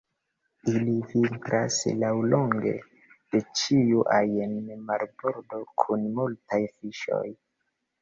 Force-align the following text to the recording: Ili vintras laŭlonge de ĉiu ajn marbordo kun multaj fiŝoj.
Ili 0.69 0.95
vintras 1.11 1.77
laŭlonge 2.05 2.73
de 3.37 3.43
ĉiu 3.61 4.03
ajn 4.17 4.59
marbordo 4.91 5.65
kun 5.85 6.13
multaj 6.21 6.65
fiŝoj. 6.77 7.25